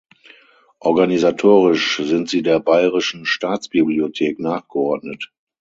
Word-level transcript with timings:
Organisatorisch 0.79 1.97
sind 2.03 2.27
sie 2.27 2.41
der 2.41 2.59
Bayerischen 2.59 3.23
Staatsbibliothek 3.27 4.39
nachgeordnet. 4.39 5.31